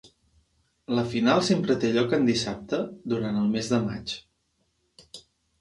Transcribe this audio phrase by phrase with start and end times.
[0.99, 2.81] La final sempre té lloc en dissabte,
[3.15, 4.19] durant el mes de maig.